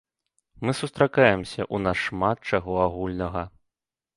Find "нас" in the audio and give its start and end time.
1.85-2.01